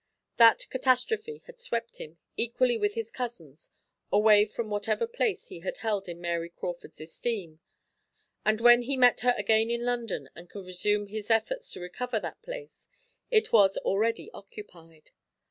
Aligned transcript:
That 0.37 0.65
catastrophe 0.71 1.43
had 1.45 1.59
swept 1.59 1.97
him, 1.97 2.17
equally 2.35 2.75
with 2.75 2.95
his 2.95 3.11
cousins, 3.11 3.69
away 4.11 4.45
from 4.45 4.71
whatever 4.71 5.05
place 5.05 5.49
he 5.49 5.59
had 5.59 5.77
held 5.77 6.09
in 6.09 6.19
Mary 6.19 6.49
Crawford's 6.49 6.99
esteem; 6.99 7.59
and 8.43 8.59
when 8.61 8.81
he 8.81 8.97
met 8.97 9.19
her 9.19 9.35
again 9.37 9.69
in 9.69 9.85
London, 9.85 10.27
and 10.33 10.49
could 10.49 10.65
resume 10.65 11.05
his 11.05 11.29
efforts 11.29 11.69
to 11.73 11.79
recover 11.79 12.19
that 12.19 12.41
place, 12.41 12.89
it 13.29 13.53
was 13.53 13.77
already 13.77 14.31
occupied. 14.33 15.11